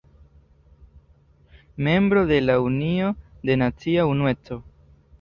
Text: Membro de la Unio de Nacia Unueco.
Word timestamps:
Membro 1.77 2.25
de 2.25 2.41
la 2.41 2.59
Unio 2.59 3.15
de 3.43 3.55
Nacia 3.55 4.07
Unueco. 4.07 4.63